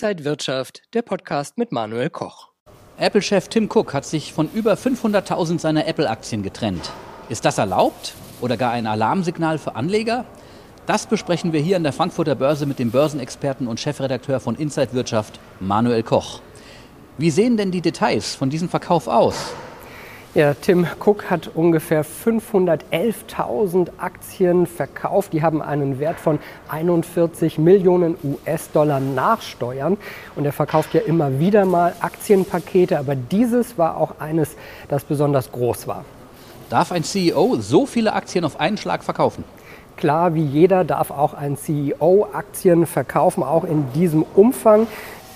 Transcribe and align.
Inside 0.00 0.24
Wirtschaft, 0.24 0.82
der 0.94 1.02
Podcast 1.02 1.58
mit 1.58 1.72
Manuel 1.72 2.08
Koch. 2.08 2.50
Apple-Chef 2.98 3.48
Tim 3.48 3.68
Cook 3.68 3.94
hat 3.94 4.04
sich 4.04 4.32
von 4.32 4.48
über 4.54 4.74
500.000 4.74 5.58
seiner 5.58 5.88
Apple-Aktien 5.88 6.44
getrennt. 6.44 6.92
Ist 7.28 7.44
das 7.44 7.58
erlaubt 7.58 8.14
oder 8.40 8.56
gar 8.56 8.70
ein 8.70 8.86
Alarmsignal 8.86 9.58
für 9.58 9.74
Anleger? 9.74 10.24
Das 10.86 11.08
besprechen 11.08 11.52
wir 11.52 11.58
hier 11.58 11.74
an 11.74 11.82
der 11.82 11.92
Frankfurter 11.92 12.36
Börse 12.36 12.64
mit 12.64 12.78
dem 12.78 12.92
Börsenexperten 12.92 13.66
und 13.66 13.80
Chefredakteur 13.80 14.38
von 14.38 14.54
Inside 14.54 14.92
Wirtschaft, 14.92 15.40
Manuel 15.58 16.04
Koch. 16.04 16.42
Wie 17.16 17.32
sehen 17.32 17.56
denn 17.56 17.72
die 17.72 17.80
Details 17.80 18.36
von 18.36 18.50
diesem 18.50 18.68
Verkauf 18.68 19.08
aus? 19.08 19.52
Ja, 20.38 20.54
Tim 20.54 20.86
Cook 21.04 21.30
hat 21.30 21.50
ungefähr 21.52 22.04
511.000 22.04 23.88
Aktien 23.98 24.68
verkauft. 24.68 25.32
Die 25.32 25.42
haben 25.42 25.60
einen 25.60 25.98
Wert 25.98 26.20
von 26.20 26.38
41 26.68 27.58
Millionen 27.58 28.16
US-Dollar 28.22 29.00
nach 29.00 29.42
Steuern. 29.42 29.96
Und 30.36 30.44
er 30.44 30.52
verkauft 30.52 30.94
ja 30.94 31.00
immer 31.00 31.40
wieder 31.40 31.64
mal 31.64 31.92
Aktienpakete, 31.98 33.00
aber 33.00 33.16
dieses 33.16 33.78
war 33.78 33.96
auch 33.96 34.20
eines, 34.20 34.54
das 34.86 35.02
besonders 35.02 35.50
groß 35.50 35.88
war. 35.88 36.04
Darf 36.70 36.92
ein 36.92 37.02
CEO 37.02 37.56
so 37.56 37.84
viele 37.84 38.12
Aktien 38.12 38.44
auf 38.44 38.60
einen 38.60 38.76
Schlag 38.76 39.02
verkaufen? 39.02 39.42
Klar, 39.96 40.36
wie 40.36 40.44
jeder 40.44 40.84
darf 40.84 41.10
auch 41.10 41.34
ein 41.34 41.56
CEO 41.56 42.28
Aktien 42.32 42.86
verkaufen, 42.86 43.42
auch 43.42 43.64
in 43.64 43.92
diesem 43.92 44.24
Umfang. 44.36 44.86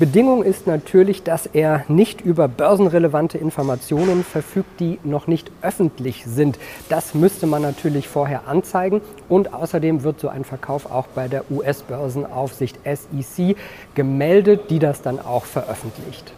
Bedingung 0.00 0.42
ist 0.42 0.66
natürlich, 0.66 1.24
dass 1.24 1.44
er 1.44 1.84
nicht 1.88 2.22
über 2.22 2.48
börsenrelevante 2.48 3.36
Informationen 3.36 4.24
verfügt, 4.24 4.80
die 4.80 4.98
noch 5.04 5.26
nicht 5.26 5.50
öffentlich 5.60 6.24
sind. 6.24 6.58
Das 6.88 7.12
müsste 7.12 7.46
man 7.46 7.60
natürlich 7.60 8.08
vorher 8.08 8.48
anzeigen 8.48 9.02
und 9.28 9.52
außerdem 9.52 10.02
wird 10.02 10.18
so 10.18 10.30
ein 10.30 10.44
Verkauf 10.44 10.90
auch 10.90 11.06
bei 11.08 11.28
der 11.28 11.50
US-Börsenaufsicht 11.50 12.78
SEC 12.82 13.56
gemeldet, 13.94 14.70
die 14.70 14.78
das 14.78 15.02
dann 15.02 15.18
auch 15.18 15.44
veröffentlicht. 15.44 16.32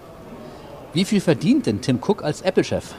Wie 0.92 1.04
viel 1.04 1.20
verdient 1.20 1.66
denn 1.66 1.80
Tim 1.80 2.00
Cook 2.04 2.24
als 2.24 2.42
Apple-Chef? 2.42 2.96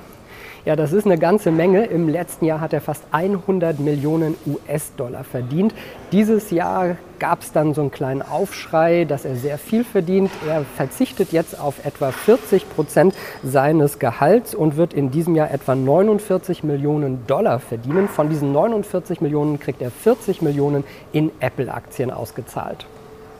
Ja, 0.66 0.78
das 0.78 0.94
ist 0.94 1.06
eine 1.06 1.18
ganze 1.18 1.52
Menge. 1.52 1.88
Im 1.88 2.08
letzten 2.08 2.46
Jahr 2.46 2.62
hat 2.62 2.72
er 2.72 2.80
fast 2.80 3.04
100 3.12 3.82
Millionen 3.82 4.36
US-Dollar 4.46 5.26
verdient. 5.26 5.76
Dieses 6.14 6.52
Jahr 6.52 6.96
gab 7.20 7.42
es 7.42 7.52
dann 7.52 7.74
so 7.74 7.82
einen 7.82 7.92
kleinen 7.92 8.22
Aufschrei, 8.22 9.04
dass 9.04 9.26
er 9.26 9.36
sehr 9.36 9.58
viel 9.58 9.84
verdient. 9.84 10.32
Er 10.48 10.64
verzichtet 10.78 11.34
jetzt 11.34 11.60
auf 11.60 11.84
etwa 11.86 12.14
40 12.14 12.70
Prozent 12.70 13.14
seines 13.44 14.00
Gehalts 14.00 14.56
und 14.56 14.78
wird 14.78 14.94
in 14.94 15.12
diesem 15.12 15.36
Jahr 15.36 15.52
etwa 15.52 15.76
49 15.76 16.64
Millionen 16.64 17.28
Dollar 17.28 17.60
verdienen. 17.60 18.08
Von 18.08 18.30
diesen 18.30 18.54
49 18.54 19.20
Millionen 19.20 19.60
kriegt 19.60 19.82
er 19.82 19.92
40 19.92 20.42
Millionen 20.42 20.86
in 21.12 21.30
Apple-Aktien 21.42 22.10
ausgezahlt. 22.10 22.86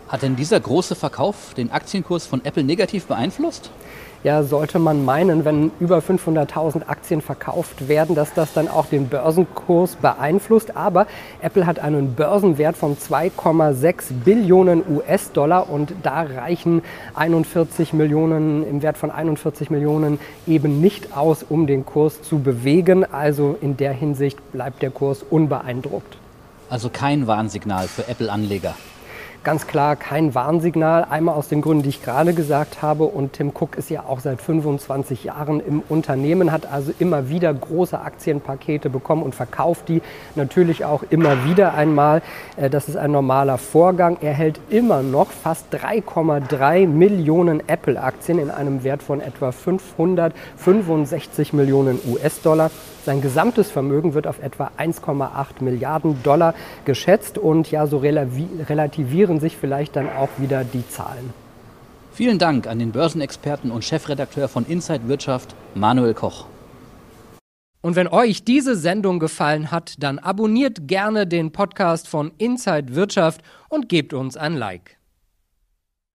Hat 0.10 0.24
denn 0.24 0.36
dieser 0.36 0.60
große 0.60 0.96
Verkauf 0.96 1.54
den 1.56 1.72
Aktienkurs 1.72 2.28
von 2.28 2.44
Apple 2.44 2.66
negativ 2.66 3.06
beeinflusst? 3.06 3.72
Ja, 4.24 4.44
sollte 4.44 4.80
man 4.80 5.04
meinen, 5.04 5.46
wenn 5.46 5.72
über 5.80 6.00
500.000 6.00 6.88
Aktien 6.88 7.22
verkauft 7.22 7.88
werden, 7.88 8.16
dass 8.16 8.34
das 8.34 8.54
dann 8.54 8.68
auch 8.68 8.86
den 8.86 9.10
Börsenkurs 9.10 9.98
beeinflusst. 9.98 10.78
Aber 10.78 11.08
Apple 11.42 11.66
hat 11.66 11.80
einen 11.80 12.16
Börsenwert 12.16 12.78
von 12.78 12.98
2,6 12.98 14.14
Billionen 14.24 14.84
US-Dollar 14.90 15.70
und 15.70 15.94
da 16.04 16.22
reichen 16.22 16.82
41 17.16 17.94
Millionen 17.94 18.66
im 18.66 18.82
Wert 18.82 18.98
von 18.98 19.12
41 19.12 19.70
Millionen 19.70 20.20
eben 20.48 20.80
nicht 20.80 21.16
aus, 21.16 21.44
um 21.48 21.68
den 21.68 21.86
Kurs 21.86 22.22
zu 22.22 22.40
bewegen. 22.40 23.06
Also 23.06 23.58
in 23.60 23.76
der 23.78 23.92
Hinsicht 23.92 24.40
bleibt 24.54 24.82
der 24.82 24.92
Kurs 24.92 25.24
unbeeindruckt. 25.30 26.18
Also 26.70 26.90
kein 26.90 27.28
Warnsignal 27.28 27.88
für 27.88 28.08
Apple-Anleger 28.08 28.74
ganz 29.44 29.68
klar 29.68 29.96
kein 29.96 30.36
Warnsignal. 30.36 31.06
Einmal 31.10 31.36
aus 31.36 31.50
den 31.50 31.62
Gründen, 31.62 31.84
die 31.84 31.90
ich 31.90 32.04
gerade 32.04 32.34
gesagt 32.34 32.82
habe. 32.82 33.04
Und 33.04 33.34
Tim 33.34 33.50
Cook 33.50 33.78
ist 33.78 33.90
ja 33.90 34.04
auch 34.08 34.20
seit 34.20 34.42
25 34.42 35.26
Jahren 35.26 35.60
im 35.60 35.84
Unternehmen, 35.90 36.52
hat 36.52 36.72
also 36.72 36.94
immer 37.00 37.30
wieder 37.30 37.54
große 37.54 38.00
Aktienpakete 38.00 38.90
bekommen 38.90 39.24
und 39.24 39.36
verkauft 39.36 39.90
die 39.90 40.02
natürlich 40.36 40.86
auch 40.86 41.04
immer 41.10 41.46
wieder 41.46 41.74
einmal. 41.74 42.22
Äh, 42.56 42.70
das 42.70 42.88
ist 42.88 42.96
ein 42.96 43.12
normaler 43.12 43.58
Vorgang. 43.58 44.18
Er 44.22 44.34
hält 44.34 44.60
immer 44.70 45.04
noch 45.04 45.32
fast 45.32 45.74
3,3 45.74 46.88
Millionen 46.88 47.68
Apple-Aktien 47.68 48.40
in 48.40 48.50
einem 48.50 48.84
Wert 48.84 49.04
von 49.04 49.20
etwa 49.20 49.52
565 49.52 51.54
Millionen 51.54 52.00
US-Dollar. 52.08 52.72
Sein 53.06 53.22
gesamtes 53.22 53.70
Vermögen 53.70 54.14
wird 54.14 54.28
auf 54.28 54.42
etwa 54.42 54.72
1,8 54.78 55.62
Milliarden 55.62 56.24
Dollar 56.24 56.54
geschätzt 56.86 57.38
und 57.38 57.70
ja, 57.70 57.86
so 57.86 57.98
relativieren 57.98 59.33
sich 59.40 59.58
vielleicht 59.58 59.96
dann 59.96 60.10
auch 60.10 60.30
wieder 60.38 60.64
die 60.64 60.88
Zahlen. 60.88 61.34
Vielen 62.14 62.38
Dank 62.38 62.68
an 62.68 62.80
den 62.80 62.92
Börsenexperten 62.92 63.72
und 63.72 63.84
Chefredakteur 63.84 64.48
von 64.48 64.66
Inside 64.66 65.08
Wirtschaft, 65.08 65.56
Manuel 65.74 66.14
Koch. 66.14 66.46
Und 67.82 67.96
wenn 67.96 68.08
euch 68.08 68.46
diese 68.46 68.76
Sendung 68.76 69.20
gefallen 69.20 69.72
hat, 69.72 69.96
dann 69.98 70.20
abonniert 70.20 70.88
gerne 70.88 71.28
den 71.28 71.52
Podcast 71.52 72.08
von 72.08 72.32
Inside 72.38 72.96
Wirtschaft 72.96 73.42
und 73.68 73.90
gebt 73.90 74.14
uns 74.14 74.38
ein 74.38 74.56
Like. 74.56 74.98